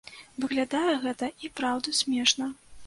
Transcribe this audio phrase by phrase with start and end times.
[0.45, 2.55] Выглядае гэта і праўда смешна.